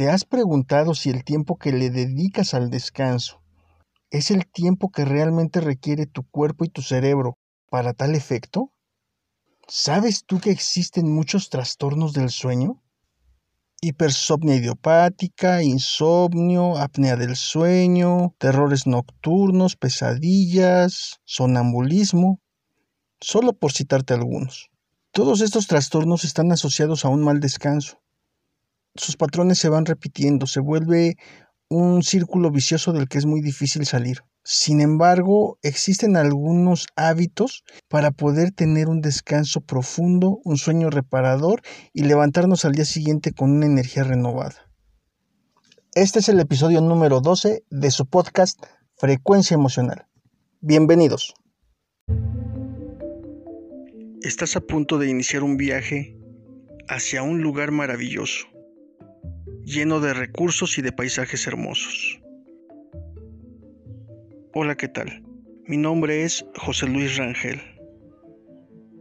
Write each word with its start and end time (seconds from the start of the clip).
¿Te 0.00 0.08
has 0.08 0.24
preguntado 0.24 0.94
si 0.94 1.10
el 1.10 1.24
tiempo 1.24 1.58
que 1.58 1.72
le 1.72 1.90
dedicas 1.90 2.54
al 2.54 2.70
descanso 2.70 3.42
es 4.08 4.30
el 4.30 4.46
tiempo 4.46 4.90
que 4.90 5.04
realmente 5.04 5.60
requiere 5.60 6.06
tu 6.06 6.22
cuerpo 6.22 6.64
y 6.64 6.70
tu 6.70 6.80
cerebro 6.80 7.36
para 7.68 7.92
tal 7.92 8.14
efecto? 8.14 8.72
¿Sabes 9.68 10.24
tú 10.24 10.40
que 10.40 10.52
existen 10.52 11.12
muchos 11.12 11.50
trastornos 11.50 12.14
del 12.14 12.30
sueño? 12.30 12.82
Hipersomnia 13.82 14.54
idiopática, 14.54 15.62
insomnio, 15.62 16.78
apnea 16.78 17.16
del 17.16 17.36
sueño, 17.36 18.34
terrores 18.38 18.86
nocturnos, 18.86 19.76
pesadillas, 19.76 21.20
sonambulismo, 21.26 22.40
solo 23.20 23.52
por 23.52 23.72
citarte 23.72 24.14
algunos. 24.14 24.70
Todos 25.12 25.42
estos 25.42 25.66
trastornos 25.66 26.24
están 26.24 26.52
asociados 26.52 27.04
a 27.04 27.10
un 27.10 27.22
mal 27.22 27.38
descanso. 27.38 28.00
Sus 29.00 29.16
patrones 29.16 29.58
se 29.58 29.70
van 29.70 29.86
repitiendo, 29.86 30.46
se 30.46 30.60
vuelve 30.60 31.16
un 31.70 32.02
círculo 32.02 32.50
vicioso 32.50 32.92
del 32.92 33.08
que 33.08 33.16
es 33.16 33.24
muy 33.24 33.40
difícil 33.40 33.86
salir. 33.86 34.18
Sin 34.44 34.82
embargo, 34.82 35.58
existen 35.62 36.18
algunos 36.18 36.86
hábitos 36.96 37.64
para 37.88 38.10
poder 38.10 38.52
tener 38.52 38.88
un 38.88 39.00
descanso 39.00 39.62
profundo, 39.62 40.40
un 40.44 40.58
sueño 40.58 40.90
reparador 40.90 41.62
y 41.94 42.02
levantarnos 42.02 42.66
al 42.66 42.72
día 42.72 42.84
siguiente 42.84 43.32
con 43.32 43.52
una 43.52 43.64
energía 43.64 44.04
renovada. 44.04 44.70
Este 45.94 46.18
es 46.18 46.28
el 46.28 46.38
episodio 46.38 46.82
número 46.82 47.22
12 47.22 47.64
de 47.70 47.90
su 47.90 48.04
podcast 48.04 48.62
Frecuencia 48.96 49.54
Emocional. 49.54 50.08
Bienvenidos. 50.60 51.32
Estás 54.20 54.56
a 54.56 54.60
punto 54.60 54.98
de 54.98 55.08
iniciar 55.08 55.42
un 55.42 55.56
viaje 55.56 56.18
hacia 56.86 57.22
un 57.22 57.40
lugar 57.40 57.70
maravilloso, 57.70 58.46
lleno 59.64 60.00
de 60.00 60.14
recursos 60.14 60.78
y 60.78 60.82
de 60.82 60.92
paisajes 60.92 61.46
hermosos. 61.46 62.20
Hola, 64.52 64.76
¿qué 64.76 64.88
tal? 64.88 65.22
Mi 65.66 65.76
nombre 65.76 66.24
es 66.24 66.44
José 66.56 66.86
Luis 66.86 67.16
Rangel. 67.16 67.60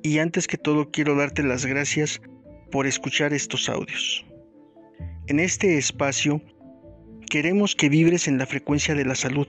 Y 0.03 0.19
antes 0.19 0.47
que 0.47 0.57
todo 0.57 0.91
quiero 0.91 1.15
darte 1.15 1.43
las 1.43 1.65
gracias 1.65 2.21
por 2.71 2.85
escuchar 2.85 3.33
estos 3.33 3.67
audios. 3.69 4.25
En 5.27 5.39
este 5.39 5.77
espacio 5.77 6.41
queremos 7.29 7.75
que 7.75 7.89
vibres 7.89 8.27
en 8.27 8.37
la 8.37 8.45
frecuencia 8.45 8.95
de 8.95 9.05
la 9.05 9.15
salud. 9.15 9.47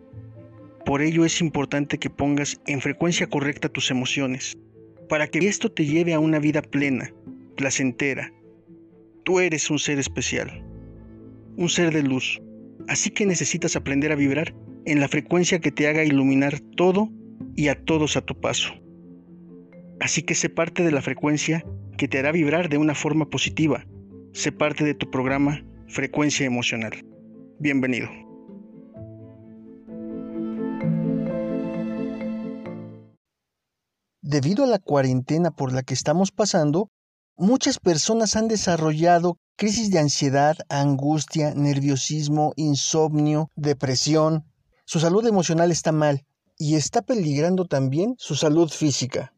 Por 0.86 1.02
ello 1.02 1.24
es 1.24 1.40
importante 1.40 1.98
que 1.98 2.10
pongas 2.10 2.60
en 2.66 2.80
frecuencia 2.80 3.26
correcta 3.26 3.68
tus 3.68 3.90
emociones, 3.90 4.56
para 5.08 5.26
que 5.28 5.40
esto 5.40 5.70
te 5.70 5.84
lleve 5.84 6.14
a 6.14 6.20
una 6.20 6.38
vida 6.38 6.62
plena, 6.62 7.12
placentera. 7.56 8.32
Tú 9.24 9.40
eres 9.40 9.70
un 9.70 9.78
ser 9.78 9.98
especial, 9.98 10.64
un 11.56 11.68
ser 11.68 11.92
de 11.92 12.02
luz, 12.02 12.40
así 12.88 13.10
que 13.10 13.26
necesitas 13.26 13.76
aprender 13.76 14.12
a 14.12 14.16
vibrar 14.16 14.54
en 14.84 15.00
la 15.00 15.08
frecuencia 15.08 15.60
que 15.60 15.72
te 15.72 15.88
haga 15.88 16.04
iluminar 16.04 16.60
todo 16.76 17.10
y 17.54 17.68
a 17.68 17.84
todos 17.84 18.16
a 18.16 18.22
tu 18.22 18.38
paso. 18.40 18.72
Así 20.00 20.22
que 20.22 20.34
sé 20.34 20.48
parte 20.48 20.82
de 20.82 20.92
la 20.92 21.02
frecuencia 21.02 21.64
que 21.98 22.08
te 22.08 22.18
hará 22.18 22.32
vibrar 22.32 22.68
de 22.70 22.78
una 22.78 22.94
forma 22.94 23.28
positiva. 23.28 23.84
Sé 24.32 24.52
parte 24.52 24.84
de 24.84 24.94
tu 24.94 25.10
programa 25.10 25.62
Frecuencia 25.88 26.46
Emocional. 26.46 26.92
Bienvenido. 27.58 28.08
Debido 34.22 34.64
a 34.64 34.68
la 34.68 34.78
cuarentena 34.78 35.50
por 35.50 35.72
la 35.72 35.82
que 35.82 35.92
estamos 35.92 36.30
pasando, 36.30 36.88
muchas 37.36 37.78
personas 37.80 38.36
han 38.36 38.48
desarrollado 38.48 39.36
crisis 39.60 39.90
de 39.90 39.98
ansiedad, 39.98 40.56
angustia, 40.70 41.52
nerviosismo, 41.54 42.54
insomnio, 42.56 43.50
depresión, 43.56 44.50
su 44.86 45.00
salud 45.00 45.26
emocional 45.26 45.70
está 45.70 45.92
mal 45.92 46.24
y 46.56 46.76
está 46.76 47.02
peligrando 47.02 47.66
también 47.66 48.14
su 48.16 48.36
salud 48.36 48.70
física. 48.70 49.34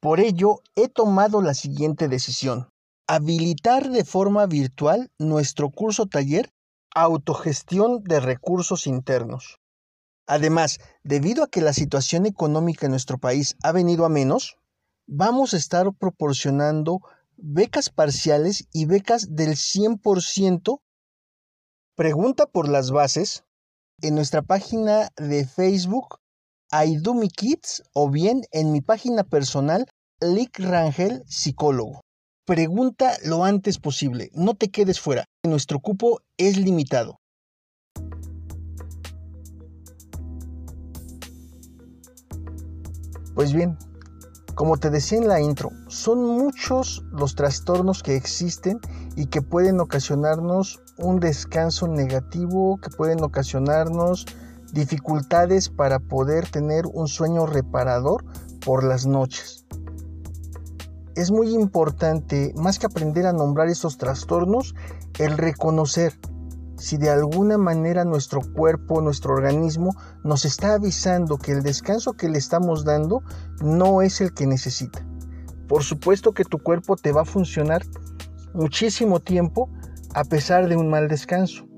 Por 0.00 0.18
ello, 0.18 0.62
he 0.74 0.88
tomado 0.88 1.40
la 1.42 1.54
siguiente 1.54 2.08
decisión. 2.08 2.70
Habilitar 3.06 3.88
de 3.88 4.04
forma 4.04 4.46
virtual 4.46 5.12
nuestro 5.16 5.70
curso 5.70 6.06
taller 6.06 6.52
Autogestión 6.92 8.02
de 8.02 8.18
Recursos 8.18 8.88
Internos. 8.88 9.60
Además, 10.26 10.80
debido 11.04 11.44
a 11.44 11.48
que 11.48 11.60
la 11.60 11.72
situación 11.72 12.26
económica 12.26 12.86
en 12.86 12.90
nuestro 12.90 13.18
país 13.18 13.54
ha 13.62 13.70
venido 13.70 14.06
a 14.06 14.08
menos, 14.08 14.56
vamos 15.06 15.54
a 15.54 15.56
estar 15.56 15.86
proporcionando 15.92 17.00
becas 17.42 17.90
parciales 17.90 18.68
y 18.72 18.86
becas 18.86 19.34
del 19.34 19.56
100%. 19.56 20.80
Pregunta 21.96 22.46
por 22.46 22.68
las 22.68 22.90
bases 22.90 23.44
en 24.00 24.14
nuestra 24.14 24.42
página 24.42 25.10
de 25.16 25.46
Facebook 25.46 26.18
Aidumi 26.70 27.28
Kids 27.28 27.82
o 27.92 28.08
bien 28.08 28.42
en 28.52 28.72
mi 28.72 28.80
página 28.80 29.24
personal 29.24 29.86
Lick 30.20 30.58
Rangel 30.60 31.22
Psicólogo. 31.26 32.00
Pregunta 32.46 33.18
lo 33.24 33.44
antes 33.44 33.78
posible, 33.78 34.30
no 34.32 34.54
te 34.54 34.70
quedes 34.70 35.00
fuera, 35.00 35.26
nuestro 35.44 35.80
cupo 35.80 36.20
es 36.38 36.56
limitado. 36.56 37.18
Pues 43.34 43.52
bien, 43.52 43.78
como 44.54 44.76
te 44.76 44.90
decía 44.90 45.18
en 45.18 45.28
la 45.28 45.40
intro, 45.40 45.70
son 45.88 46.24
muchos 46.24 47.04
los 47.12 47.34
trastornos 47.34 48.02
que 48.02 48.16
existen 48.16 48.80
y 49.16 49.26
que 49.26 49.42
pueden 49.42 49.80
ocasionarnos 49.80 50.80
un 50.98 51.20
descanso 51.20 51.88
negativo, 51.88 52.78
que 52.82 52.90
pueden 52.90 53.22
ocasionarnos 53.22 54.26
dificultades 54.72 55.68
para 55.68 55.98
poder 55.98 56.48
tener 56.50 56.86
un 56.86 57.08
sueño 57.08 57.46
reparador 57.46 58.24
por 58.64 58.84
las 58.84 59.06
noches. 59.06 59.66
Es 61.14 61.30
muy 61.30 61.54
importante, 61.54 62.52
más 62.56 62.78
que 62.78 62.86
aprender 62.86 63.26
a 63.26 63.32
nombrar 63.32 63.68
esos 63.68 63.98
trastornos, 63.98 64.74
el 65.18 65.36
reconocer 65.36 66.18
si 66.82 66.96
de 66.96 67.10
alguna 67.10 67.58
manera 67.58 68.04
nuestro 68.04 68.40
cuerpo, 68.40 69.00
nuestro 69.00 69.34
organismo 69.34 69.94
nos 70.24 70.44
está 70.44 70.74
avisando 70.74 71.38
que 71.38 71.52
el 71.52 71.62
descanso 71.62 72.14
que 72.14 72.28
le 72.28 72.38
estamos 72.38 72.84
dando 72.84 73.22
no 73.60 74.02
es 74.02 74.20
el 74.20 74.34
que 74.34 74.48
necesita. 74.48 75.06
Por 75.68 75.84
supuesto 75.84 76.32
que 76.32 76.44
tu 76.44 76.58
cuerpo 76.58 76.96
te 76.96 77.12
va 77.12 77.22
a 77.22 77.24
funcionar 77.24 77.82
muchísimo 78.52 79.20
tiempo 79.20 79.70
a 80.12 80.24
pesar 80.24 80.68
de 80.68 80.74
un 80.74 80.90
mal 80.90 81.06
descanso. 81.06 81.68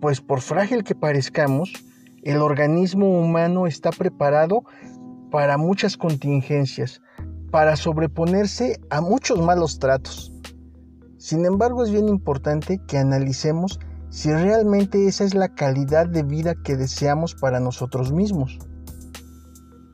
Pues 0.00 0.22
por 0.22 0.40
frágil 0.40 0.82
que 0.82 0.94
parezcamos, 0.94 1.70
el 2.22 2.38
organismo 2.38 3.20
humano 3.20 3.66
está 3.66 3.90
preparado 3.90 4.64
para 5.30 5.58
muchas 5.58 5.98
contingencias, 5.98 7.02
para 7.50 7.76
sobreponerse 7.76 8.80
a 8.88 9.02
muchos 9.02 9.38
malos 9.42 9.78
tratos. 9.78 10.33
Sin 11.24 11.46
embargo, 11.46 11.82
es 11.82 11.90
bien 11.90 12.10
importante 12.10 12.82
que 12.86 12.98
analicemos 12.98 13.80
si 14.10 14.30
realmente 14.30 15.08
esa 15.08 15.24
es 15.24 15.34
la 15.34 15.48
calidad 15.48 16.06
de 16.06 16.22
vida 16.22 16.54
que 16.54 16.76
deseamos 16.76 17.34
para 17.34 17.60
nosotros 17.60 18.12
mismos. 18.12 18.58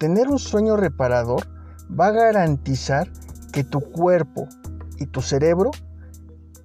Tener 0.00 0.28
un 0.28 0.40
sueño 0.40 0.76
reparador 0.76 1.46
va 1.88 2.08
a 2.08 2.10
garantizar 2.10 3.12
que 3.52 3.62
tu 3.62 3.78
cuerpo 3.80 4.48
y 4.98 5.06
tu 5.06 5.22
cerebro 5.22 5.70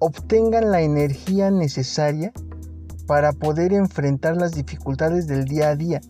obtengan 0.00 0.72
la 0.72 0.80
energía 0.80 1.52
necesaria 1.52 2.32
para 3.06 3.32
poder 3.32 3.72
enfrentar 3.72 4.36
las 4.36 4.50
dificultades 4.50 5.28
del 5.28 5.44
día 5.44 5.68
a 5.68 5.76
día. 5.76 6.00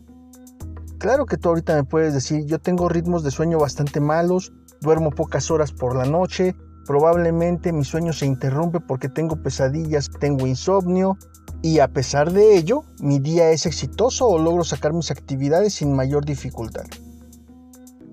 Claro 0.97 1.27
que 1.27 1.37
tú 1.37 1.51
ahorita 1.51 1.75
me 1.75 1.85
puedes 1.85 2.15
decir, 2.15 2.47
yo 2.47 2.59
tengo 2.59 2.89
ritmos 2.89 3.23
de 3.23 3.33
sueño 3.33 3.59
bastante 3.59 4.01
malos, 4.01 4.55
duermo 4.81 5.11
pocas 5.11 5.51
horas 5.51 5.73
por 5.73 5.95
la 5.95 6.07
noche, 6.07 6.57
probablemente 6.87 7.73
mi 7.73 7.85
sueño 7.85 8.13
se 8.13 8.27
interrumpe 8.27 8.81
porque 8.81 9.09
tengo 9.09 9.43
pesadillas, 9.43 10.09
tengo 10.21 10.47
insomnio 10.47 11.19
y 11.63 11.81
a 11.81 11.89
pesar 11.89 12.33
de 12.33 12.57
ello, 12.57 12.85
mi 13.01 13.19
día 13.19 13.51
es 13.51 13.67
exitoso 13.67 14.27
o 14.29 14.39
logro 14.39 14.65
sacar 14.65 14.93
mis 14.93 15.11
actividades 15.11 15.75
sin 15.75 15.93
mayor 15.93 16.25
dificultad. 16.25 16.85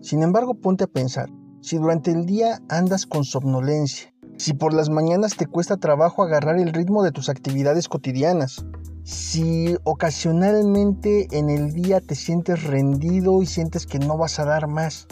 Sin 0.01 0.23
embargo, 0.23 0.55
ponte 0.55 0.85
a 0.85 0.87
pensar, 0.87 1.29
si 1.61 1.77
durante 1.77 2.11
el 2.11 2.25
día 2.25 2.61
andas 2.67 3.05
con 3.05 3.23
somnolencia, 3.23 4.13
si 4.37 4.53
por 4.53 4.73
las 4.73 4.89
mañanas 4.89 5.37
te 5.37 5.45
cuesta 5.45 5.77
trabajo 5.77 6.23
agarrar 6.23 6.57
el 6.57 6.73
ritmo 6.73 7.03
de 7.03 7.11
tus 7.11 7.29
actividades 7.29 7.87
cotidianas, 7.87 8.65
si 9.03 9.77
ocasionalmente 9.83 11.27
en 11.31 11.49
el 11.49 11.73
día 11.73 12.01
te 12.01 12.15
sientes 12.15 12.63
rendido 12.63 13.41
y 13.41 13.45
sientes 13.45 13.85
que 13.85 13.99
no 13.99 14.17
vas 14.17 14.39
a 14.39 14.45
dar 14.45 14.67
más, 14.67 15.07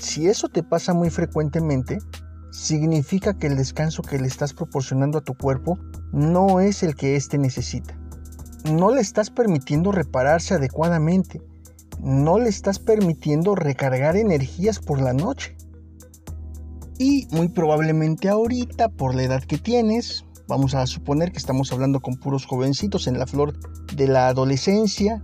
si 0.00 0.28
eso 0.28 0.48
te 0.48 0.62
pasa 0.62 0.94
muy 0.94 1.10
frecuentemente, 1.10 1.98
significa 2.50 3.38
que 3.38 3.46
el 3.46 3.56
descanso 3.56 4.02
que 4.02 4.18
le 4.18 4.26
estás 4.26 4.52
proporcionando 4.52 5.18
a 5.18 5.20
tu 5.22 5.34
cuerpo 5.34 5.78
no 6.12 6.60
es 6.60 6.82
el 6.82 6.94
que 6.94 7.16
éste 7.16 7.38
necesita. 7.38 7.98
No 8.70 8.90
le 8.90 9.00
estás 9.00 9.30
permitiendo 9.30 9.92
repararse 9.92 10.54
adecuadamente. 10.54 11.40
No 12.00 12.38
le 12.38 12.48
estás 12.48 12.78
permitiendo 12.78 13.54
recargar 13.54 14.16
energías 14.16 14.78
por 14.78 15.00
la 15.00 15.12
noche. 15.12 15.56
Y 16.98 17.26
muy 17.30 17.48
probablemente 17.48 18.28
ahorita, 18.28 18.90
por 18.90 19.14
la 19.14 19.22
edad 19.22 19.42
que 19.44 19.58
tienes, 19.58 20.24
Vamos 20.50 20.74
a 20.74 20.84
suponer 20.88 21.30
que 21.30 21.38
estamos 21.38 21.72
hablando 21.72 22.00
con 22.00 22.16
puros 22.16 22.44
jovencitos 22.44 23.06
en 23.06 23.20
la 23.20 23.28
flor 23.28 23.56
de 23.94 24.08
la 24.08 24.26
adolescencia, 24.26 25.22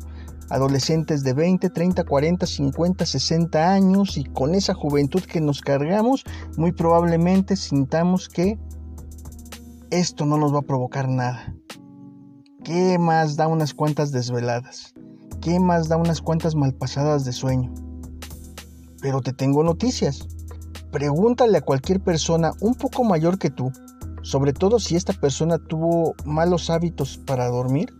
adolescentes 0.50 1.24
de 1.24 1.32
20, 1.32 1.70
30, 1.70 2.04
40, 2.04 2.46
50, 2.46 3.06
60 3.06 3.72
años 3.72 4.16
y 4.16 4.24
con 4.24 4.54
esa 4.54 4.74
juventud 4.74 5.22
que 5.22 5.40
nos 5.40 5.60
cargamos, 5.60 6.24
muy 6.56 6.72
probablemente 6.72 7.56
sintamos 7.56 8.28
que 8.28 8.58
esto 9.90 10.26
no 10.26 10.36
nos 10.36 10.54
va 10.54 10.60
a 10.60 10.62
provocar 10.62 11.08
nada. 11.08 11.54
¿Qué 12.64 12.98
más 12.98 13.36
da 13.36 13.46
unas 13.46 13.74
cuantas 13.74 14.10
desveladas? 14.10 14.94
¿Qué 15.40 15.60
más 15.60 15.88
da 15.88 15.96
unas 15.96 16.20
cuantas 16.20 16.54
malpasadas 16.56 17.24
de 17.24 17.32
sueño? 17.32 17.72
Pero 19.00 19.20
te 19.20 19.32
tengo 19.32 19.62
noticias. 19.62 20.26
Pregúntale 20.90 21.58
a 21.58 21.60
cualquier 21.60 22.00
persona 22.00 22.52
un 22.60 22.74
poco 22.74 23.04
mayor 23.04 23.38
que 23.38 23.50
tú, 23.50 23.70
sobre 24.22 24.52
todo 24.52 24.80
si 24.80 24.96
esta 24.96 25.12
persona 25.12 25.58
tuvo 25.58 26.14
malos 26.24 26.68
hábitos 26.70 27.18
para 27.18 27.46
dormir, 27.46 27.94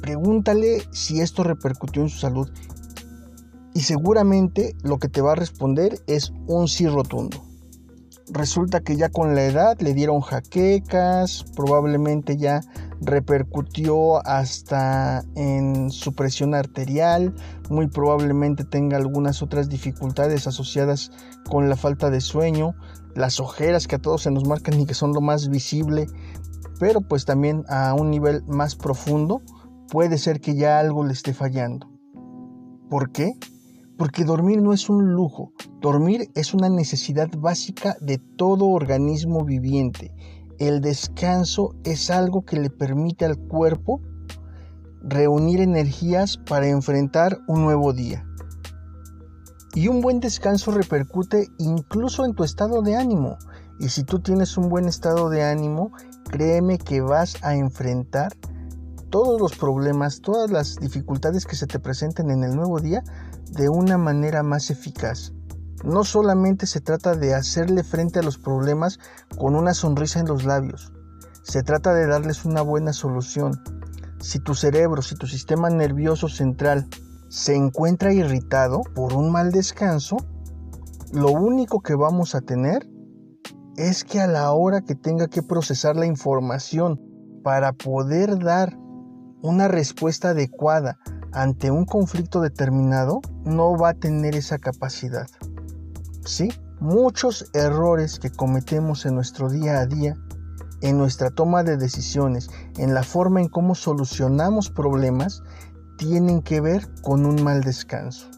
pregúntale 0.00 0.82
si 0.92 1.20
esto 1.20 1.44
repercutió 1.44 2.02
en 2.02 2.08
su 2.08 2.18
salud 2.18 2.50
y 3.74 3.80
seguramente 3.80 4.74
lo 4.82 4.98
que 4.98 5.08
te 5.08 5.20
va 5.20 5.32
a 5.32 5.36
responder 5.36 6.00
es 6.06 6.32
un 6.46 6.68
sí 6.68 6.86
rotundo. 6.86 7.44
Resulta 8.32 8.80
que 8.80 8.96
ya 8.96 9.08
con 9.08 9.34
la 9.34 9.44
edad 9.44 9.80
le 9.80 9.92
dieron 9.92 10.20
jaquecas, 10.20 11.44
probablemente 11.56 12.36
ya 12.36 12.60
repercutió 13.00 14.24
hasta 14.24 15.24
en 15.34 15.90
su 15.90 16.14
presión 16.14 16.54
arterial, 16.54 17.34
muy 17.70 17.88
probablemente 17.88 18.64
tenga 18.64 18.98
algunas 18.98 19.42
otras 19.42 19.68
dificultades 19.68 20.46
asociadas 20.46 21.10
con 21.48 21.68
la 21.68 21.76
falta 21.76 22.10
de 22.10 22.20
sueño, 22.20 22.74
las 23.16 23.40
ojeras 23.40 23.88
que 23.88 23.96
a 23.96 24.00
todos 24.00 24.22
se 24.22 24.30
nos 24.30 24.46
marcan 24.46 24.78
y 24.78 24.86
que 24.86 24.94
son 24.94 25.12
lo 25.12 25.20
más 25.20 25.48
visible, 25.48 26.06
pero 26.78 27.00
pues 27.00 27.24
también 27.24 27.64
a 27.68 27.94
un 27.94 28.10
nivel 28.10 28.44
más 28.44 28.76
profundo 28.76 29.42
puede 29.90 30.18
ser 30.18 30.40
que 30.40 30.54
ya 30.54 30.78
algo 30.78 31.04
le 31.04 31.12
esté 31.12 31.34
fallando. 31.34 31.90
¿Por 32.88 33.10
qué? 33.10 33.32
Porque 33.98 34.24
dormir 34.24 34.62
no 34.62 34.72
es 34.72 34.88
un 34.88 35.12
lujo, 35.12 35.52
dormir 35.80 36.30
es 36.34 36.54
una 36.54 36.68
necesidad 36.68 37.28
básica 37.36 37.96
de 38.00 38.18
todo 38.18 38.68
organismo 38.68 39.44
viviente. 39.44 40.14
El 40.58 40.80
descanso 40.80 41.74
es 41.84 42.10
algo 42.10 42.44
que 42.44 42.58
le 42.58 42.70
permite 42.70 43.24
al 43.24 43.36
cuerpo 43.36 44.00
reunir 45.02 45.60
energías 45.60 46.36
para 46.36 46.68
enfrentar 46.68 47.38
un 47.48 47.62
nuevo 47.62 47.92
día. 47.92 48.24
Y 49.74 49.88
un 49.88 50.00
buen 50.00 50.20
descanso 50.20 50.70
repercute 50.72 51.48
incluso 51.58 52.24
en 52.24 52.34
tu 52.34 52.44
estado 52.44 52.82
de 52.82 52.96
ánimo. 52.96 53.36
Y 53.78 53.88
si 53.88 54.04
tú 54.04 54.20
tienes 54.20 54.56
un 54.56 54.68
buen 54.68 54.86
estado 54.86 55.30
de 55.30 55.44
ánimo, 55.44 55.92
créeme 56.28 56.78
que 56.78 57.00
vas 57.00 57.36
a 57.42 57.54
enfrentar 57.54 58.32
todos 59.10 59.40
los 59.40 59.56
problemas, 59.56 60.20
todas 60.20 60.50
las 60.50 60.76
dificultades 60.76 61.46
que 61.46 61.56
se 61.56 61.66
te 61.66 61.78
presenten 61.78 62.30
en 62.30 62.44
el 62.44 62.54
nuevo 62.54 62.80
día 62.80 63.02
de 63.50 63.68
una 63.68 63.98
manera 63.98 64.42
más 64.42 64.70
eficaz. 64.70 65.32
No 65.84 66.04
solamente 66.04 66.66
se 66.66 66.80
trata 66.80 67.14
de 67.14 67.34
hacerle 67.34 67.82
frente 67.84 68.20
a 68.20 68.22
los 68.22 68.38
problemas 68.38 68.98
con 69.38 69.54
una 69.54 69.74
sonrisa 69.74 70.20
en 70.20 70.26
los 70.26 70.44
labios, 70.44 70.92
se 71.42 71.62
trata 71.62 71.92
de 71.94 72.06
darles 72.06 72.44
una 72.44 72.62
buena 72.62 72.92
solución. 72.92 73.60
Si 74.20 74.38
tu 74.38 74.54
cerebro, 74.54 75.02
si 75.02 75.16
tu 75.16 75.26
sistema 75.26 75.70
nervioso 75.70 76.28
central 76.28 76.86
se 77.28 77.56
encuentra 77.56 78.12
irritado 78.12 78.82
por 78.94 79.14
un 79.14 79.32
mal 79.32 79.50
descanso, 79.50 80.18
lo 81.12 81.32
único 81.32 81.80
que 81.80 81.94
vamos 81.94 82.34
a 82.34 82.40
tener 82.40 82.88
es 83.76 84.04
que 84.04 84.20
a 84.20 84.26
la 84.26 84.52
hora 84.52 84.82
que 84.82 84.94
tenga 84.94 85.28
que 85.28 85.42
procesar 85.42 85.96
la 85.96 86.06
información 86.06 87.00
para 87.42 87.72
poder 87.72 88.38
dar 88.38 88.76
una 89.42 89.68
respuesta 89.68 90.30
adecuada 90.30 90.98
ante 91.32 91.70
un 91.70 91.84
conflicto 91.84 92.40
determinado 92.40 93.20
no 93.44 93.76
va 93.76 93.90
a 93.90 93.94
tener 93.94 94.34
esa 94.34 94.58
capacidad. 94.58 95.28
¿Sí? 96.24 96.48
Muchos 96.80 97.50
errores 97.52 98.18
que 98.18 98.30
cometemos 98.30 99.06
en 99.06 99.14
nuestro 99.14 99.48
día 99.48 99.80
a 99.80 99.86
día, 99.86 100.16
en 100.80 100.98
nuestra 100.98 101.30
toma 101.30 101.62
de 101.62 101.76
decisiones, 101.76 102.50
en 102.78 102.94
la 102.94 103.02
forma 103.02 103.40
en 103.40 103.48
cómo 103.48 103.74
solucionamos 103.74 104.70
problemas, 104.70 105.42
tienen 105.98 106.40
que 106.40 106.60
ver 106.60 106.88
con 107.02 107.26
un 107.26 107.42
mal 107.42 107.62
descanso. 107.62 108.30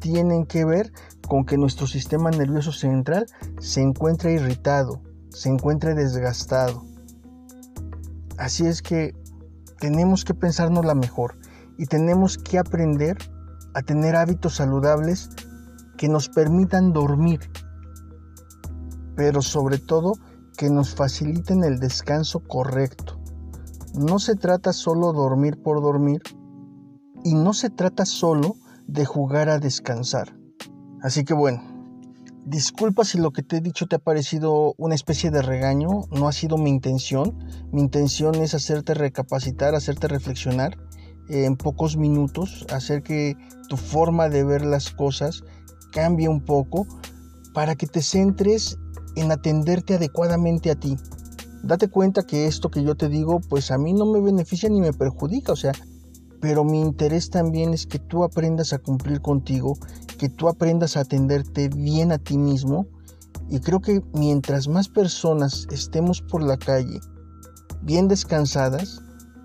Tienen 0.00 0.46
que 0.46 0.64
ver 0.64 0.92
con 1.26 1.44
que 1.44 1.56
nuestro 1.56 1.86
sistema 1.86 2.30
nervioso 2.30 2.72
central 2.72 3.26
se 3.58 3.80
encuentra 3.80 4.30
irritado, 4.30 5.02
se 5.30 5.48
encuentra 5.48 5.94
desgastado. 5.94 6.84
Así 8.36 8.66
es 8.66 8.82
que 8.82 9.14
tenemos 9.80 10.24
que 10.24 10.34
pensarnos 10.34 10.84
la 10.84 10.94
mejor 10.94 11.38
y 11.78 11.86
tenemos 11.86 12.38
que 12.38 12.58
aprender 12.58 13.16
a 13.74 13.82
tener 13.82 14.14
hábitos 14.14 14.56
saludables 14.56 15.30
que 15.96 16.08
nos 16.08 16.28
permitan 16.28 16.92
dormir, 16.92 17.40
pero 19.16 19.42
sobre 19.42 19.78
todo 19.78 20.12
que 20.56 20.70
nos 20.70 20.94
faciliten 20.94 21.64
el 21.64 21.80
descanso 21.80 22.40
correcto. 22.40 23.18
No 23.94 24.18
se 24.18 24.36
trata 24.36 24.72
solo 24.72 25.12
dormir 25.12 25.60
por 25.62 25.80
dormir 25.80 26.22
y 27.24 27.34
no 27.34 27.54
se 27.54 27.70
trata 27.70 28.04
solo 28.04 28.56
de 28.86 29.04
jugar 29.06 29.48
a 29.48 29.58
descansar. 29.58 30.36
Así 31.02 31.24
que 31.24 31.34
bueno, 31.34 31.62
disculpa 32.44 33.04
si 33.04 33.18
lo 33.18 33.32
que 33.32 33.42
te 33.42 33.58
he 33.58 33.60
dicho 33.60 33.86
te 33.86 33.96
ha 33.96 33.98
parecido 33.98 34.74
una 34.78 34.94
especie 34.94 35.30
de 35.30 35.42
regaño, 35.42 36.04
no 36.10 36.28
ha 36.28 36.32
sido 36.32 36.56
mi 36.58 36.70
intención. 36.70 37.38
Mi 37.72 37.80
intención 37.80 38.34
es 38.36 38.54
hacerte 38.54 38.94
recapacitar, 38.94 39.74
hacerte 39.74 40.08
reflexionar 40.08 40.78
en 41.28 41.56
pocos 41.56 41.96
minutos, 41.96 42.66
hacer 42.72 43.02
que 43.02 43.36
tu 43.68 43.76
forma 43.76 44.28
de 44.28 44.44
ver 44.44 44.64
las 44.64 44.90
cosas 44.90 45.44
cambie 45.92 46.28
un 46.28 46.44
poco 46.44 46.86
para 47.54 47.76
que 47.76 47.86
te 47.86 48.02
centres 48.02 48.78
en 49.16 49.30
atenderte 49.30 49.94
adecuadamente 49.94 50.70
a 50.70 50.74
ti. 50.74 50.96
Date 51.62 51.88
cuenta 51.88 52.22
que 52.22 52.46
esto 52.46 52.70
que 52.70 52.82
yo 52.82 52.94
te 52.94 53.08
digo, 53.08 53.40
pues 53.40 53.70
a 53.70 53.78
mí 53.78 53.92
no 53.92 54.06
me 54.06 54.20
beneficia 54.20 54.68
ni 54.68 54.80
me 54.80 54.92
perjudica, 54.92 55.52
o 55.52 55.56
sea, 55.56 55.72
pero 56.40 56.64
mi 56.64 56.80
interés 56.80 57.30
también 57.30 57.74
es 57.74 57.86
que 57.86 57.98
tú 57.98 58.24
aprendas 58.24 58.72
a 58.72 58.78
cumplir 58.78 59.20
contigo, 59.20 59.76
que 60.18 60.28
tú 60.28 60.48
aprendas 60.48 60.96
a 60.96 61.00
atenderte 61.00 61.68
bien 61.68 62.12
a 62.12 62.18
ti 62.18 62.38
mismo. 62.38 62.86
Y 63.48 63.60
creo 63.60 63.80
que 63.80 64.02
mientras 64.14 64.68
más 64.68 64.88
personas 64.88 65.66
estemos 65.70 66.22
por 66.22 66.42
la 66.42 66.56
calle 66.56 67.00
bien 67.82 68.08
descansadas, 68.08 69.02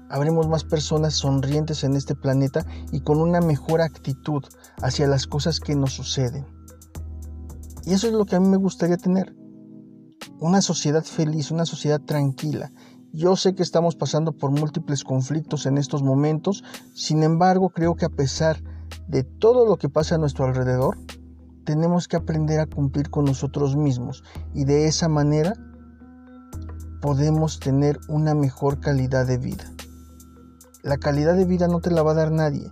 habremos 0.09 0.47
más 0.47 0.63
personas 0.63 1.15
sonrientes 1.15 1.83
en 1.83 1.95
este 1.95 2.15
planeta 2.15 2.65
y 2.91 3.01
con 3.01 3.19
una 3.19 3.41
mejor 3.41 3.81
actitud 3.81 4.43
hacia 4.81 5.07
las 5.07 5.27
cosas 5.27 5.59
que 5.59 5.75
nos 5.75 5.93
suceden. 5.93 6.45
Y 7.85 7.93
eso 7.93 8.07
es 8.07 8.13
lo 8.13 8.25
que 8.25 8.35
a 8.35 8.39
mí 8.39 8.47
me 8.47 8.57
gustaría 8.57 8.97
tener. 8.97 9.35
Una 10.39 10.61
sociedad 10.61 11.03
feliz, 11.03 11.51
una 11.51 11.65
sociedad 11.65 12.01
tranquila. 12.01 12.71
Yo 13.15 13.37
sé 13.37 13.55
que 13.55 13.63
estamos 13.63 13.95
pasando 13.95 14.33
por 14.33 14.51
múltiples 14.51 15.05
conflictos 15.05 15.65
en 15.67 15.77
estos 15.77 16.03
momentos, 16.03 16.65
sin 16.93 17.23
embargo 17.23 17.69
creo 17.69 17.95
que 17.95 18.03
a 18.03 18.09
pesar 18.09 18.61
de 19.07 19.23
todo 19.23 19.65
lo 19.65 19.77
que 19.77 19.87
pasa 19.87 20.15
a 20.15 20.17
nuestro 20.17 20.43
alrededor, 20.43 20.97
tenemos 21.63 22.09
que 22.09 22.17
aprender 22.17 22.59
a 22.59 22.65
cumplir 22.65 23.09
con 23.09 23.23
nosotros 23.23 23.77
mismos 23.77 24.25
y 24.53 24.65
de 24.65 24.87
esa 24.87 25.07
manera 25.07 25.53
podemos 27.01 27.61
tener 27.61 28.01
una 28.09 28.35
mejor 28.35 28.81
calidad 28.81 29.25
de 29.25 29.37
vida. 29.37 29.63
La 30.83 30.97
calidad 30.97 31.37
de 31.37 31.45
vida 31.45 31.69
no 31.69 31.79
te 31.79 31.91
la 31.91 32.03
va 32.03 32.11
a 32.11 32.15
dar 32.15 32.33
nadie. 32.33 32.69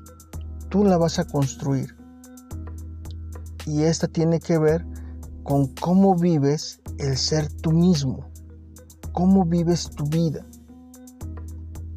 Tú 0.67 0.83
la 0.83 0.97
vas 0.97 1.19
a 1.19 1.25
construir. 1.25 1.95
Y 3.65 3.83
esta 3.83 4.09
tiene 4.09 4.41
que 4.41 4.57
ver 4.57 4.85
con 5.43 5.67
cómo 5.67 6.17
vives 6.17 6.81
el 6.97 7.15
ser 7.15 7.49
tú 7.49 7.71
mismo. 7.71 8.32
Cómo 9.13 9.45
vives 9.45 9.89
tu 9.91 10.05
vida. 10.05 10.45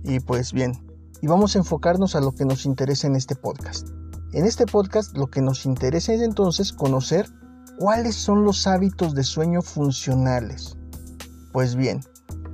Y 0.05 0.21
pues 0.21 0.53
bien, 0.53 0.73
y 1.21 1.27
vamos 1.27 1.57
a 1.57 1.59
enfocarnos 1.59 2.15
a 2.15 2.21
lo 2.21 2.33
que 2.33 2.45
nos 2.45 2.67
interesa 2.67 3.07
en 3.07 3.17
este 3.17 3.35
podcast. 3.35 3.89
En 4.33 4.45
este 4.45 4.67
podcast 4.67 5.17
lo 5.17 5.29
que 5.29 5.41
nos 5.41 5.65
interesa 5.67 6.13
es 6.13 6.21
entonces 6.21 6.73
conocer 6.73 7.27
cuáles 7.79 8.15
son 8.15 8.45
los 8.45 8.67
hábitos 8.67 9.15
de 9.15 9.25
sueño 9.25 9.63
funcionales. 9.63 10.77
Pues 11.53 11.75
bien, 11.75 12.03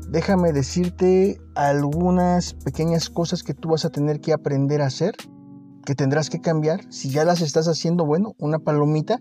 déjame 0.09 0.52
decirte 0.52 1.40
algunas 1.57 2.54
pequeñas 2.54 3.11
cosas 3.11 3.42
que 3.42 3.54
tú 3.54 3.71
vas 3.71 3.85
a 3.85 3.90
tener 3.90 4.21
que 4.21 4.33
aprender 4.33 4.81
a 4.81 4.87
hacer, 4.87 5.16
que 5.85 5.97
tendrás 5.97 6.31
que 6.31 6.40
cambiar. 6.40 6.81
Si 6.92 7.11
ya 7.11 7.25
las 7.25 7.40
estás 7.40 7.66
haciendo, 7.66 8.07
bueno, 8.07 8.35
una 8.38 8.61
palomita. 8.61 9.21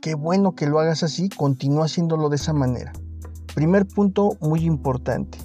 Qué 0.00 0.14
bueno 0.14 0.54
que 0.54 0.66
lo 0.66 0.78
hagas 0.78 1.02
así, 1.02 1.28
continúa 1.28 1.86
haciéndolo 1.86 2.28
de 2.28 2.36
esa 2.36 2.52
manera. 2.52 2.92
Primer 3.54 3.86
punto 3.86 4.36
muy 4.40 4.60
importante. 4.64 5.38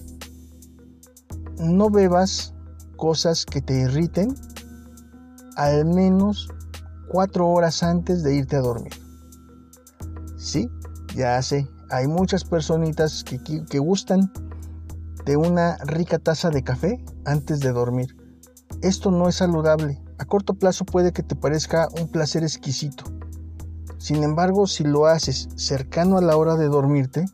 No 1.59 1.89
bebas 1.89 2.53
cosas 2.95 3.45
que 3.45 3.61
te 3.61 3.81
irriten 3.81 4.35
al 5.55 5.85
menos 5.85 6.49
cuatro 7.09 7.47
horas 7.47 7.83
antes 7.83 8.23
de 8.23 8.35
irte 8.35 8.55
a 8.55 8.61
dormir. 8.61 8.93
Sí, 10.37 10.69
ya 11.15 11.41
sé, 11.41 11.67
hay 11.89 12.07
muchas 12.07 12.43
personitas 12.43 13.23
que, 13.23 13.41
que, 13.41 13.79
gustan 13.79 14.31
de 15.25 15.35
una 15.35 15.77
rica 15.77 16.19
taza 16.19 16.49
de 16.49 16.63
café 16.63 17.03
antes 17.25 17.59
de 17.59 17.71
dormir. 17.71 18.15
Esto 18.81 19.11
no 19.11 19.27
es 19.27 19.35
saludable. 19.35 20.01
A 20.19 20.25
corto 20.25 20.53
plazo 20.53 20.85
puede 20.85 21.11
que 21.11 21.23
te 21.23 21.35
parezca 21.35 21.87
un 21.99 22.07
placer 22.09 22.43
exquisito. 22.43 23.03
Sin 23.97 24.23
embargo, 24.23 24.67
si 24.67 24.83
lo 24.83 25.07
haces 25.07 25.49
cercano 25.55 26.17
a 26.17 26.21
la 26.21 26.37
hora 26.37 26.55
de 26.55 26.67
dormirte, 26.67 27.25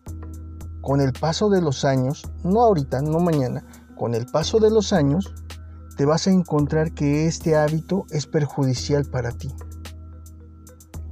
con 0.83 0.99
el 0.99 1.13
paso 1.13 1.49
de 1.49 1.61
los 1.61 1.85
años, 1.85 2.29
no 2.43 2.61
ahorita, 2.61 3.01
no 3.01 3.19
mañana, 3.19 3.63
con 3.95 4.13
el 4.13 4.25
paso 4.25 4.59
de 4.59 4.69
los 4.69 4.91
años, 4.91 5.33
te 5.95 6.05
vas 6.05 6.27
a 6.27 6.31
encontrar 6.31 6.91
que 6.91 7.25
este 7.25 7.55
hábito 7.55 8.05
es 8.09 8.27
perjudicial 8.27 9.05
para 9.05 9.31
ti. 9.31 9.55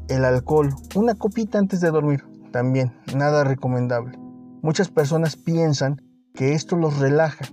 El 0.10 0.26
alcohol, 0.26 0.76
una 0.96 1.16
copita 1.16 1.58
antes 1.58 1.80
de 1.80 1.90
dormir, 1.90 2.26
también 2.52 2.94
nada 3.16 3.46
recomendable. 3.46 4.20
Muchas 4.62 4.90
personas 4.90 5.38
piensan 5.38 6.02
que 6.34 6.54
esto 6.54 6.76
los 6.76 7.00
relaja. 7.00 7.46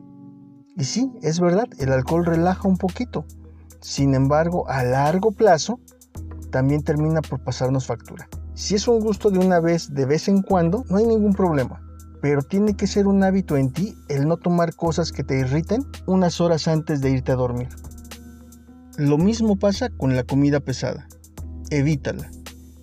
Y 0.77 0.85
sí, 0.85 1.13
es 1.23 1.39
verdad, 1.39 1.69
el 1.79 1.93
alcohol 1.93 2.27
relaja 2.27 2.67
un 2.67 2.79
poquito. 2.79 3.27
Sin 3.81 4.17
embargo, 4.17 4.69
a 4.69 4.83
largo 4.83 5.31
plazo, 5.31 5.79
también 6.51 6.83
termina 6.83 7.23
por 7.23 7.45
pasarnos 7.45 7.87
factura. 7.87 8.29
Si 8.55 8.75
es 8.75 8.89
un 8.89 8.99
gusto 8.99 9.31
de 9.31 9.39
una 9.39 9.61
vez, 9.61 9.95
de 9.95 10.05
vez 10.05 10.27
en 10.27 10.43
cuando, 10.43 10.85
no 10.89 10.97
hay 10.97 11.07
ningún 11.07 11.33
problema. 11.33 11.81
Pero 12.21 12.43
tiene 12.43 12.75
que 12.75 12.87
ser 12.87 13.07
un 13.07 13.23
hábito 13.23 13.57
en 13.57 13.73
ti 13.73 13.97
el 14.09 14.27
no 14.27 14.37
tomar 14.37 14.75
cosas 14.75 15.13
que 15.13 15.25
te 15.25 15.39
irriten 15.39 15.85
unas 16.07 16.41
horas 16.41 16.69
antes 16.69 17.01
de 17.01 17.11
irte 17.11 17.33
a 17.33 17.37
dormir. 17.37 17.69
Lo 18.97 19.19
mismo 19.19 19.57
pasa 19.57 19.91
con 19.91 20.17
la 20.17 20.25
comida 20.25 20.61
pesada. 20.61 21.07
Evítala. 21.71 22.31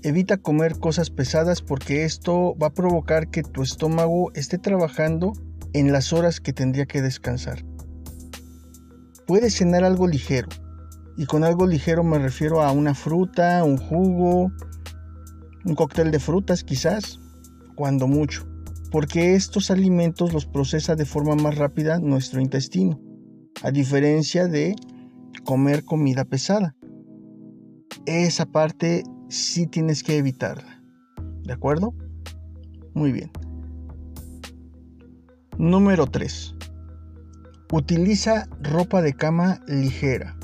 Evita 0.03 0.37
comer 0.37 0.79
cosas 0.79 1.09
pesadas 1.09 1.61
porque 1.61 2.05
esto 2.05 2.55
va 2.61 2.67
a 2.67 2.73
provocar 2.73 3.29
que 3.29 3.43
tu 3.43 3.63
estómago 3.63 4.31
esté 4.33 4.57
trabajando 4.57 5.33
en 5.73 5.91
las 5.91 6.13
horas 6.13 6.39
que 6.39 6.53
tendría 6.53 6.85
que 6.85 7.01
descansar. 7.01 7.65
Puedes 9.27 9.55
cenar 9.55 9.83
algo 9.83 10.07
ligero, 10.07 10.47
y 11.17 11.25
con 11.25 11.43
algo 11.43 11.65
ligero 11.65 12.03
me 12.03 12.19
refiero 12.19 12.61
a 12.61 12.71
una 12.71 12.93
fruta, 12.93 13.63
un 13.63 13.77
jugo, 13.77 14.51
un 15.65 15.75
cóctel 15.75 16.11
de 16.11 16.19
frutas 16.19 16.63
quizás, 16.63 17.19
cuando 17.75 18.07
mucho, 18.07 18.45
porque 18.95 19.35
estos 19.35 19.71
alimentos 19.71 20.31
los 20.31 20.45
procesa 20.45 20.95
de 20.95 21.03
forma 21.03 21.35
más 21.35 21.57
rápida 21.57 21.99
nuestro 21.99 22.39
intestino, 22.39 22.97
a 23.61 23.69
diferencia 23.69 24.47
de 24.47 24.73
comer 25.43 25.83
comida 25.83 26.23
pesada. 26.23 26.77
Esa 28.05 28.45
parte 28.45 29.03
sí 29.27 29.67
tienes 29.67 30.01
que 30.01 30.15
evitarla. 30.15 30.81
¿De 31.43 31.51
acuerdo? 31.51 31.93
Muy 32.93 33.11
bien. 33.11 33.31
Número 35.57 36.07
3. 36.07 36.55
Utiliza 37.73 38.47
ropa 38.61 39.01
de 39.01 39.11
cama 39.11 39.59
ligera. 39.67 40.37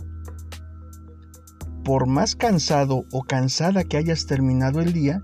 Por 1.86 2.06
más 2.06 2.36
cansado 2.36 3.06
o 3.14 3.24
cansada 3.24 3.86
que 3.86 3.96
hayas 3.96 4.26
terminado 4.26 4.82
el 4.82 4.92
día, 4.92 5.24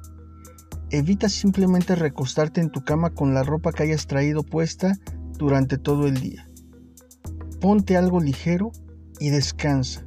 evita 0.90 1.30
simplemente 1.30 1.96
recostarte 1.96 2.62
en 2.62 2.70
tu 2.70 2.84
cama 2.84 3.10
con 3.10 3.34
la 3.34 3.44
ropa 3.44 3.72
que 3.72 3.84
hayas 3.84 4.08
traído 4.08 4.44
puesta 4.44 4.94
durante 5.38 5.78
todo 5.78 6.08
el 6.08 6.20
día. 6.20 6.50
Ponte 7.60 7.98
algo 7.98 8.20
ligero 8.20 8.72
y 9.20 9.30
descansa. 9.30 10.06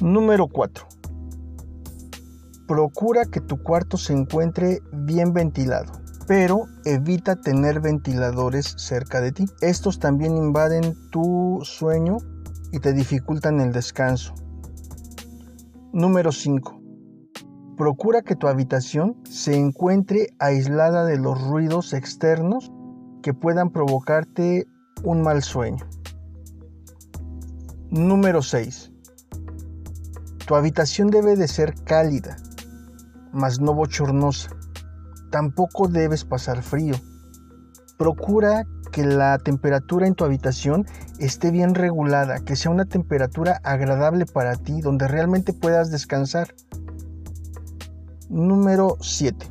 Número 0.00 0.48
4. 0.48 0.86
Procura 2.66 3.24
que 3.26 3.40
tu 3.40 3.62
cuarto 3.62 3.96
se 3.96 4.12
encuentre 4.12 4.80
bien 4.92 5.32
ventilado, 5.32 5.92
pero 6.26 6.66
evita 6.84 7.36
tener 7.36 7.80
ventiladores 7.80 8.74
cerca 8.78 9.20
de 9.20 9.32
ti. 9.32 9.46
Estos 9.60 9.98
también 9.98 10.36
invaden 10.36 10.94
tu 11.10 11.60
sueño 11.62 12.18
y 12.72 12.80
te 12.80 12.92
dificultan 12.92 13.60
el 13.60 13.72
descanso. 13.72 14.34
Número 15.92 16.32
5. 16.32 16.83
Procura 17.76 18.22
que 18.22 18.36
tu 18.36 18.46
habitación 18.46 19.16
se 19.24 19.56
encuentre 19.56 20.28
aislada 20.38 21.04
de 21.04 21.18
los 21.18 21.40
ruidos 21.42 21.92
externos 21.92 22.70
que 23.20 23.34
puedan 23.34 23.70
provocarte 23.70 24.68
un 25.02 25.22
mal 25.22 25.42
sueño. 25.42 25.84
Número 27.90 28.42
6. 28.42 28.92
Tu 30.46 30.54
habitación 30.54 31.08
debe 31.08 31.34
de 31.34 31.48
ser 31.48 31.74
cálida, 31.84 32.36
mas 33.32 33.58
no 33.58 33.74
bochornosa. 33.74 34.50
Tampoco 35.30 35.88
debes 35.88 36.24
pasar 36.24 36.62
frío. 36.62 36.94
Procura 37.98 38.66
que 38.92 39.04
la 39.04 39.38
temperatura 39.38 40.06
en 40.06 40.14
tu 40.14 40.24
habitación 40.24 40.86
esté 41.18 41.50
bien 41.50 41.74
regulada, 41.74 42.38
que 42.38 42.54
sea 42.54 42.70
una 42.70 42.84
temperatura 42.84 43.60
agradable 43.64 44.26
para 44.26 44.54
ti, 44.54 44.80
donde 44.80 45.08
realmente 45.08 45.52
puedas 45.52 45.90
descansar. 45.90 46.54
Número 48.34 48.96
7. 49.00 49.48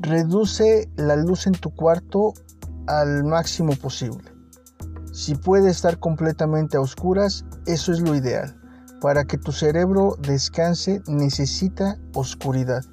Reduce 0.00 0.90
la 0.96 1.16
luz 1.16 1.46
en 1.46 1.54
tu 1.54 1.74
cuarto 1.74 2.34
al 2.86 3.24
máximo 3.24 3.74
posible. 3.76 4.30
Si 5.10 5.34
puede 5.36 5.70
estar 5.70 5.98
completamente 5.98 6.76
a 6.76 6.82
oscuras, 6.82 7.46
eso 7.64 7.92
es 7.92 8.00
lo 8.00 8.14
ideal. 8.14 8.60
Para 9.00 9.24
que 9.24 9.38
tu 9.38 9.52
cerebro 9.52 10.16
descanse 10.20 11.00
necesita 11.06 11.96
oscuridad, 12.12 12.84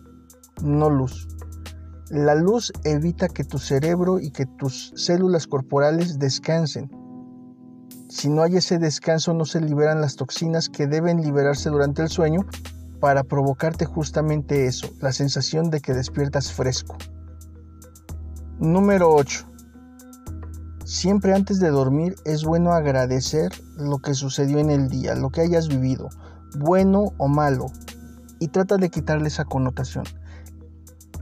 no 0.63 0.89
luz. 0.89 1.27
La 2.09 2.35
luz 2.35 2.71
evita 2.85 3.27
que 3.27 3.43
tu 3.43 3.57
cerebro 3.57 4.21
y 4.21 4.31
que 4.31 4.45
tus 4.45 4.93
células 4.95 5.45
corporales 5.45 6.19
descansen. 6.19 6.89
Si 8.07 8.29
no 8.29 8.43
hay 8.43 8.55
ese 8.55 8.79
descanso 8.79 9.33
no 9.33 9.43
se 9.43 9.59
liberan 9.59 9.99
las 9.99 10.15
toxinas 10.15 10.69
que 10.69 10.87
deben 10.87 11.21
liberarse 11.21 11.69
durante 11.69 12.01
el 12.01 12.07
sueño 12.07 12.45
para 12.99 13.23
provocarte 13.23 13.85
justamente 13.85 14.65
eso, 14.65 14.89
la 14.99 15.11
sensación 15.11 15.69
de 15.69 15.81
que 15.81 15.93
despiertas 15.93 16.51
fresco. 16.51 16.97
Número 18.59 19.13
8. 19.13 19.45
Siempre 20.83 21.33
antes 21.33 21.59
de 21.59 21.69
dormir 21.69 22.15
es 22.25 22.43
bueno 22.43 22.73
agradecer 22.73 23.51
lo 23.77 23.99
que 23.99 24.15
sucedió 24.15 24.59
en 24.59 24.69
el 24.69 24.89
día, 24.89 25.15
lo 25.15 25.29
que 25.29 25.41
hayas 25.41 25.67
vivido, 25.67 26.09
bueno 26.57 27.13
o 27.17 27.27
malo, 27.27 27.67
y 28.39 28.47
trata 28.47 28.77
de 28.77 28.89
quitarle 28.89 29.27
esa 29.27 29.45
connotación. 29.45 30.05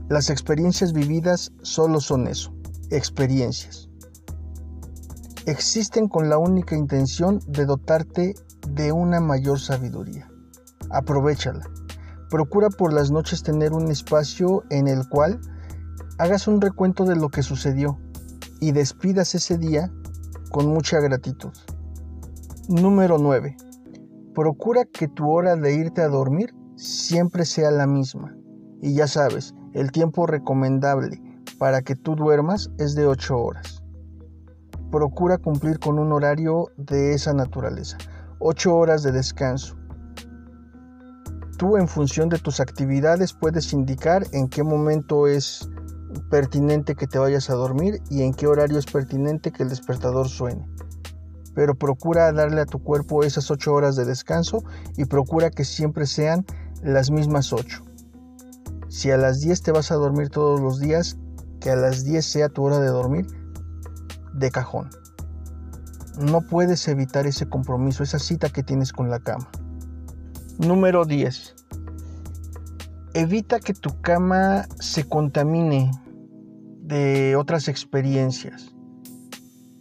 Las 0.08 0.30
experiencias 0.30 0.92
vividas 0.92 1.52
solo 1.62 2.00
son 2.00 2.28
eso, 2.28 2.54
experiencias. 2.90 3.88
Existen 5.44 6.08
con 6.08 6.28
la 6.28 6.38
única 6.38 6.76
intención 6.76 7.40
de 7.46 7.66
dotarte 7.66 8.34
de 8.68 8.92
una 8.92 9.20
mayor 9.20 9.60
sabiduría. 9.60 10.30
Aprovechala. 10.90 11.64
Procura 12.30 12.68
por 12.68 12.92
las 12.92 13.10
noches 13.10 13.42
tener 13.42 13.72
un 13.72 13.90
espacio 13.90 14.64
en 14.70 14.88
el 14.88 15.08
cual 15.08 15.40
hagas 16.18 16.48
un 16.48 16.60
recuento 16.60 17.04
de 17.04 17.16
lo 17.16 17.28
que 17.28 17.42
sucedió 17.42 17.98
y 18.60 18.72
despidas 18.72 19.34
ese 19.34 19.56
día 19.56 19.90
con 20.50 20.66
mucha 20.66 21.00
gratitud. 21.00 21.52
Número 22.68 23.18
9. 23.18 23.56
Procura 24.34 24.84
que 24.84 25.08
tu 25.08 25.30
hora 25.30 25.56
de 25.56 25.74
irte 25.74 26.02
a 26.02 26.08
dormir 26.08 26.54
siempre 26.76 27.44
sea 27.44 27.70
la 27.70 27.86
misma. 27.86 28.36
Y 28.82 28.94
ya 28.94 29.06
sabes, 29.06 29.54
el 29.72 29.90
tiempo 29.90 30.26
recomendable 30.26 31.22
para 31.58 31.82
que 31.82 31.96
tú 31.96 32.14
duermas 32.14 32.70
es 32.78 32.94
de 32.94 33.06
8 33.06 33.36
horas. 33.36 33.82
Procura 34.90 35.38
cumplir 35.38 35.78
con 35.78 35.98
un 35.98 36.12
horario 36.12 36.66
de 36.76 37.14
esa 37.14 37.32
naturaleza. 37.32 37.96
8 38.38 38.74
horas 38.74 39.02
de 39.02 39.12
descanso. 39.12 39.77
Tú 41.58 41.76
en 41.76 41.88
función 41.88 42.28
de 42.28 42.38
tus 42.38 42.60
actividades 42.60 43.32
puedes 43.32 43.72
indicar 43.72 44.24
en 44.30 44.48
qué 44.48 44.62
momento 44.62 45.26
es 45.26 45.68
pertinente 46.30 46.94
que 46.94 47.08
te 47.08 47.18
vayas 47.18 47.50
a 47.50 47.54
dormir 47.54 48.00
y 48.08 48.22
en 48.22 48.32
qué 48.32 48.46
horario 48.46 48.78
es 48.78 48.86
pertinente 48.86 49.50
que 49.50 49.64
el 49.64 49.68
despertador 49.68 50.28
suene. 50.28 50.68
Pero 51.56 51.74
procura 51.74 52.30
darle 52.30 52.60
a 52.60 52.66
tu 52.66 52.80
cuerpo 52.80 53.24
esas 53.24 53.50
8 53.50 53.74
horas 53.74 53.96
de 53.96 54.04
descanso 54.04 54.62
y 54.96 55.06
procura 55.06 55.50
que 55.50 55.64
siempre 55.64 56.06
sean 56.06 56.46
las 56.80 57.10
mismas 57.10 57.52
8. 57.52 57.82
Si 58.88 59.10
a 59.10 59.16
las 59.16 59.40
10 59.40 59.60
te 59.62 59.72
vas 59.72 59.90
a 59.90 59.96
dormir 59.96 60.30
todos 60.30 60.60
los 60.60 60.78
días, 60.78 61.18
que 61.60 61.70
a 61.70 61.76
las 61.76 62.04
10 62.04 62.24
sea 62.24 62.48
tu 62.48 62.62
hora 62.62 62.78
de 62.78 62.86
dormir 62.86 63.26
de 64.32 64.52
cajón. 64.52 64.90
No 66.20 66.40
puedes 66.40 66.86
evitar 66.86 67.26
ese 67.26 67.48
compromiso, 67.48 68.04
esa 68.04 68.20
cita 68.20 68.48
que 68.48 68.62
tienes 68.62 68.92
con 68.92 69.10
la 69.10 69.18
cama. 69.18 69.50
Número 70.58 71.04
10. 71.04 71.54
Evita 73.14 73.60
que 73.60 73.74
tu 73.74 74.00
cama 74.00 74.66
se 74.80 75.08
contamine 75.08 75.92
de 76.82 77.36
otras 77.36 77.68
experiencias. 77.68 78.74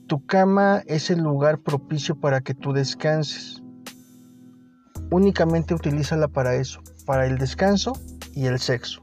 Tu 0.06 0.24
cama 0.28 0.84
es 0.86 1.10
el 1.10 1.22
lugar 1.22 1.58
propicio 1.58 2.20
para 2.20 2.42
que 2.42 2.54
tú 2.54 2.74
descanses. 2.74 3.64
Únicamente 5.10 5.74
utilízala 5.74 6.28
para 6.28 6.54
eso, 6.54 6.84
para 7.08 7.26
el 7.26 7.40
descanso 7.40 7.94
y 8.36 8.46
el 8.46 8.60
sexo. 8.60 9.02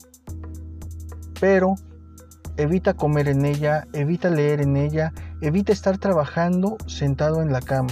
Pero 1.40 1.74
evita 2.56 2.94
comer 2.94 3.26
en 3.26 3.44
ella, 3.44 3.88
evita 3.92 4.30
leer 4.30 4.60
en 4.60 4.76
ella, 4.76 5.12
evita 5.40 5.72
estar 5.72 5.98
trabajando 5.98 6.76
sentado 6.86 7.42
en 7.42 7.50
la 7.50 7.60
cama. 7.60 7.90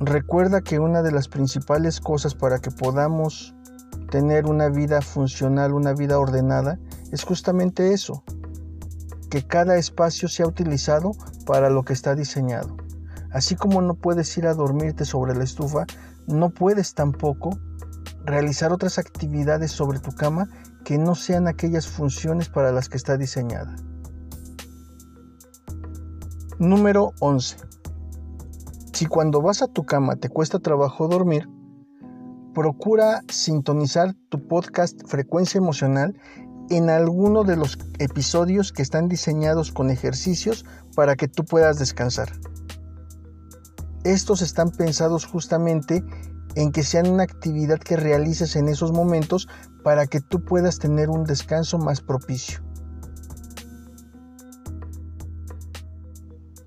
Recuerda 0.00 0.60
que 0.60 0.80
una 0.80 1.02
de 1.02 1.12
las 1.12 1.28
principales 1.28 2.00
cosas 2.00 2.34
para 2.34 2.58
que 2.58 2.70
podamos 2.70 3.54
tener 4.10 4.46
una 4.46 4.68
vida 4.68 5.00
funcional, 5.00 5.72
una 5.72 5.92
vida 5.92 6.18
ordenada, 6.18 6.78
es 7.12 7.22
justamente 7.22 7.92
eso, 7.92 8.24
que 9.30 9.46
cada 9.46 9.76
espacio 9.76 10.28
sea 10.28 10.46
utilizado 10.46 11.12
para 11.46 11.70
lo 11.70 11.84
que 11.84 11.92
está 11.92 12.14
diseñado. 12.14 12.76
Así 13.30 13.56
como 13.56 13.82
no 13.82 13.94
puedes 13.94 14.36
ir 14.36 14.46
a 14.46 14.54
dormirte 14.54 15.04
sobre 15.04 15.34
la 15.34 15.44
estufa, 15.44 15.86
no 16.26 16.50
puedes 16.50 16.94
tampoco 16.94 17.50
realizar 18.24 18.72
otras 18.72 18.98
actividades 18.98 19.72
sobre 19.72 19.98
tu 19.98 20.12
cama 20.12 20.48
que 20.84 20.98
no 20.98 21.14
sean 21.14 21.48
aquellas 21.48 21.86
funciones 21.86 22.48
para 22.48 22.72
las 22.72 22.88
que 22.88 22.96
está 22.96 23.16
diseñada. 23.16 23.74
Número 26.58 27.12
11. 27.20 27.56
Si 28.94 29.06
cuando 29.06 29.42
vas 29.42 29.60
a 29.60 29.66
tu 29.66 29.84
cama 29.84 30.14
te 30.14 30.28
cuesta 30.28 30.60
trabajo 30.60 31.08
dormir, 31.08 31.48
procura 32.54 33.24
sintonizar 33.28 34.14
tu 34.28 34.46
podcast 34.46 35.02
Frecuencia 35.08 35.58
Emocional 35.58 36.16
en 36.70 36.88
alguno 36.88 37.42
de 37.42 37.56
los 37.56 37.76
episodios 37.98 38.72
que 38.72 38.82
están 38.82 39.08
diseñados 39.08 39.72
con 39.72 39.90
ejercicios 39.90 40.64
para 40.94 41.16
que 41.16 41.26
tú 41.26 41.44
puedas 41.44 41.80
descansar. 41.80 42.30
Estos 44.04 44.42
están 44.42 44.70
pensados 44.70 45.26
justamente 45.26 46.04
en 46.54 46.70
que 46.70 46.84
sean 46.84 47.08
una 47.08 47.24
actividad 47.24 47.80
que 47.80 47.96
realices 47.96 48.54
en 48.54 48.68
esos 48.68 48.92
momentos 48.92 49.48
para 49.82 50.06
que 50.06 50.20
tú 50.20 50.44
puedas 50.44 50.78
tener 50.78 51.10
un 51.10 51.24
descanso 51.24 51.78
más 51.78 52.00
propicio. 52.00 52.60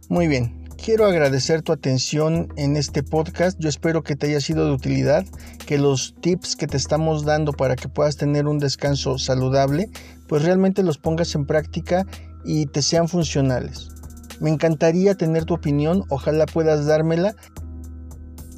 Muy 0.10 0.27
bien, 0.27 0.57
quiero 0.88 1.06
agradecer 1.06 1.63
tu 1.63 1.74
atención 1.74 2.48
en 2.56 2.77
este 2.77 3.03
podcast. 3.03 3.60
Yo 3.60 3.67
espero 3.67 4.03
que 4.03 4.15
te 4.15 4.27
haya 4.27 4.39
sido 4.39 4.63
de 4.63 4.72
utilidad, 4.72 5.25
que 5.65 5.77
los 5.77 6.15
tips 6.22 6.56
que 6.56 6.65
te 6.65 6.77
estamos 6.77 7.25
dando 7.25 7.51
para 7.51 7.75
que 7.75 7.89
puedas 7.89 8.15
tener 8.15 8.48
un 8.48 8.58
descanso 8.58 9.17
saludable, 9.17 9.89
pues 10.29 10.44
realmente 10.44 10.84
los 10.84 10.98
pongas 10.98 11.36
en 11.36 11.46
práctica 11.46 12.06
y 12.46 12.67
te 12.67 12.82
sean 12.82 13.10
funcionales. 13.10 13.89
Me 14.39 14.50
encantaría 14.50 15.15
tener 15.15 15.44
tu 15.44 15.56
opinión, 15.56 16.06
ojalá 16.08 16.46
puedas 16.46 16.86
dármela 16.86 17.36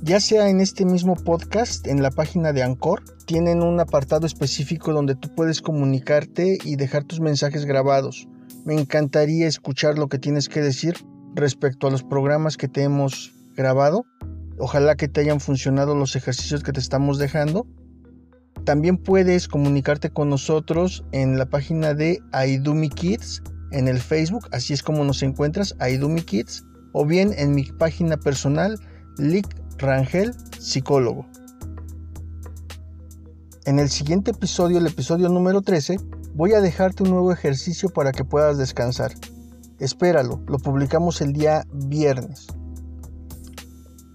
ya 0.03 0.19
sea 0.19 0.50
en 0.50 0.62
este 0.62 0.86
mismo 0.86 1.15
podcast, 1.15 1.88
en 1.88 2.03
la 2.03 2.12
página 2.12 2.53
de 2.53 2.62
Anchor, 2.62 3.03
tienen 3.25 3.63
un 3.63 3.79
apartado 3.79 4.27
específico 4.27 4.93
donde 4.93 5.15
tú 5.15 5.33
puedes 5.33 5.62
comunicarte 5.63 6.59
y 6.63 6.75
dejar 6.75 7.05
tus 7.05 7.21
mensajes 7.21 7.65
grabados. 7.65 8.27
Me 8.65 8.79
encantaría 8.79 9.48
escuchar 9.48 9.98
lo 9.98 10.09
que 10.09 10.19
tienes 10.19 10.48
que 10.48 10.62
decir 10.62 10.95
respecto 11.39 11.88
a 11.88 11.91
los 11.91 12.03
programas 12.03 12.58
que 12.58 12.67
te 12.67 12.84
hemos 12.84 13.31
grabado. 13.55 14.05
Ojalá 14.58 14.96
que 14.96 15.08
te 15.08 15.22
hayan 15.22 15.39
funcionado 15.39 15.96
los 15.96 16.15
ejercicios 16.15 16.63
que 16.63 16.74
te 16.74 16.79
estamos 16.79 17.17
dejando. 17.17 17.65
También 18.65 18.98
puedes 18.98 19.48
comunicarte 19.48 20.10
con 20.10 20.29
nosotros 20.29 21.05
en 21.12 21.38
la 21.38 21.46
página 21.46 21.93
de 21.93 22.19
Aidumi 22.31 22.89
Kids 22.89 23.41
en 23.72 23.88
el 23.88 24.00
Facebook, 24.00 24.48
así 24.51 24.74
es 24.74 24.84
como 24.84 25.03
nos 25.03 25.22
encuentras, 25.22 25.75
Aidumi 25.79 26.22
Kids, 26.22 26.65
o 26.93 27.05
bien 27.05 27.34
en 27.38 27.53
mi 27.53 27.63
página 27.63 28.17
personal, 28.17 28.79
Lick 29.17 29.48
Rangel, 29.77 30.34
psicólogo. 30.58 31.25
En 33.65 33.77
el 33.77 33.89
siguiente 33.89 34.31
episodio, 34.31 34.79
el 34.79 34.88
episodio 34.88 35.29
número 35.29 35.62
13, 35.62 35.98
voy 36.34 36.53
a 36.53 36.62
dejarte 36.62 37.03
un 37.03 37.11
nuevo 37.11 37.31
ejercicio 37.31 37.90
para 37.90 38.11
que 38.11 38.24
puedas 38.24 38.57
descansar. 38.57 39.11
Espéralo, 39.79 40.44
lo 40.48 40.59
publicamos 40.59 41.22
el 41.22 41.33
día 41.33 41.65
viernes. 41.72 42.48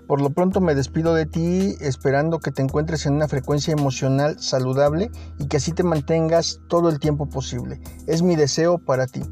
Por 0.07 0.21
lo 0.21 0.31
pronto 0.31 0.61
me 0.61 0.75
despido 0.75 1.15
de 1.15 1.25
ti 1.25 1.77
esperando 1.81 2.39
que 2.39 2.51
te 2.51 2.61
encuentres 2.61 3.07
en 3.07 3.15
una 3.15 3.29
frecuencia 3.29 3.73
emocional 3.73 4.39
saludable 4.39 5.11
y 5.39 5.49
que 5.49 5.57
así 5.57 5.73
te 5.73 5.83
mantengas 5.83 6.61
todo 6.69 6.91
el 6.91 6.99
tiempo 6.99 7.27
posible. 7.27 7.81
Es 8.07 8.23
mi 8.23 8.37
deseo 8.37 8.79
para 8.79 9.07
ti. 9.07 9.23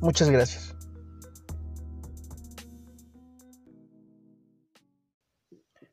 Muchas 0.00 0.30
gracias. 0.30 0.76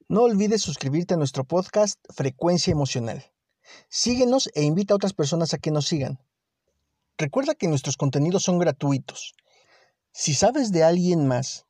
No 0.08 0.24
olvides 0.24 0.62
suscribirte 0.62 1.16
a 1.16 1.18
nuestro 1.18 1.46
podcast 1.46 1.98
Frecuencia 2.14 2.72
Emocional. 2.72 3.24
Síguenos 3.90 4.50
e 4.54 4.64
invita 4.64 4.94
a 4.94 4.98
otras 4.98 5.14
personas 5.14 5.54
a 5.54 5.58
que 5.58 5.72
nos 5.72 5.88
sigan. 5.88 6.20
Recuerda 7.18 7.56
que 7.56 7.68
nuestros 7.68 7.98
contenidos 7.98 8.44
son 8.44 8.60
gratuitos. 8.60 9.34
Si 10.14 10.34
sabes 10.34 10.72
de 10.72 10.84
alguien 10.84 11.26
más, 11.26 11.66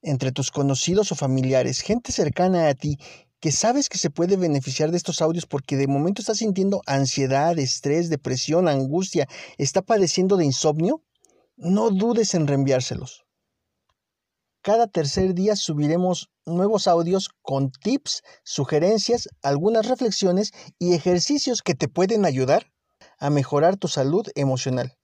entre 0.00 0.32
tus 0.32 0.50
conocidos 0.50 1.12
o 1.12 1.14
familiares, 1.14 1.80
gente 1.80 2.10
cercana 2.10 2.68
a 2.68 2.74
ti, 2.74 2.98
que 3.40 3.52
sabes 3.52 3.88
que 3.88 3.98
se 3.98 4.08
puede 4.08 4.36
beneficiar 4.36 4.90
de 4.90 4.96
estos 4.96 5.20
audios 5.20 5.46
porque 5.46 5.76
de 5.76 5.86
momento 5.86 6.22
está 6.22 6.34
sintiendo 6.34 6.80
ansiedad, 6.86 7.58
estrés, 7.58 8.08
depresión, 8.08 8.68
angustia, 8.68 9.28
está 9.58 9.82
padeciendo 9.82 10.36
de 10.36 10.46
insomnio, 10.46 11.02
no 11.56 11.90
dudes 11.90 12.34
en 12.34 12.46
reenviárselos. 12.46 13.24
Cada 14.62 14.86
tercer 14.86 15.34
día 15.34 15.56
subiremos 15.56 16.30
nuevos 16.46 16.86
audios 16.86 17.28
con 17.42 17.70
tips, 17.70 18.22
sugerencias, 18.44 19.28
algunas 19.42 19.88
reflexiones 19.88 20.52
y 20.78 20.94
ejercicios 20.94 21.62
que 21.62 21.74
te 21.74 21.88
pueden 21.88 22.24
ayudar 22.24 22.72
a 23.18 23.28
mejorar 23.28 23.76
tu 23.76 23.88
salud 23.88 24.26
emocional. 24.36 24.96